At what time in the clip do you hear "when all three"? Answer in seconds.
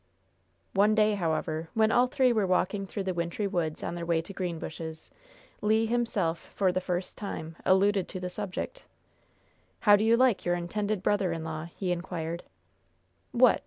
1.75-2.33